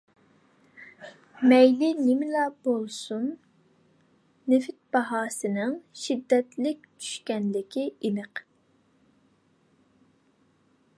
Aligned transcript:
مەيلى 1.51 1.89
نېمىلا 1.97 2.45
بولمىسۇن، 2.67 3.27
نېفىت 4.53 4.79
باھاسىنىڭ 4.97 5.77
شىددەتلىك 6.05 6.91
چۈشكەنلىكى 6.97 7.87
ئېنىق. 7.99 8.43